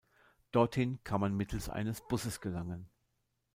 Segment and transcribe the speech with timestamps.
[0.51, 2.89] Dorthin kann man mittels eines Busses gelangen.